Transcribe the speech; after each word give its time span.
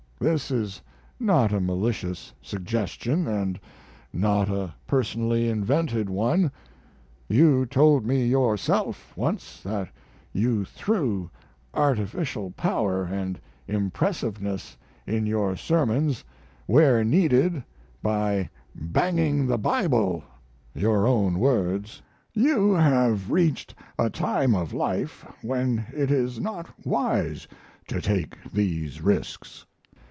This 0.19 0.51
is 0.51 0.83
not 1.19 1.51
a 1.51 1.59
malicious 1.59 2.31
suggestion, 2.43 3.57
& 3.83 4.13
not 4.13 4.49
a 4.49 4.75
personally 4.85 5.49
invented 5.49 6.11
one: 6.11 6.51
you 7.27 7.65
told 7.65 8.05
me 8.05 8.27
yourself 8.27 9.17
once 9.17 9.61
that 9.63 9.89
you 10.31 10.63
threw 10.63 11.31
artificial 11.73 12.51
power 12.51 13.09
& 13.41 13.67
impressiveness 13.67 14.77
in 15.07 15.25
your 15.25 15.55
sermons 15.55 16.23
where 16.67 17.03
needed 17.03 17.63
by 18.03 18.47
"banging 18.75 19.47
the 19.47 19.57
Bible" 19.57 20.23
(your 20.75 21.07
own 21.07 21.39
words). 21.39 21.99
You 22.35 22.73
have 22.73 23.31
reached 23.31 23.73
a 23.97 24.11
time 24.11 24.53
of 24.53 24.71
life 24.71 25.25
when 25.41 25.87
it 25.91 26.11
is 26.11 26.39
not 26.39 26.67
wise 26.85 27.47
to 27.87 27.99
take 27.99 28.37
these 28.53 29.01
risks. 29.01 29.65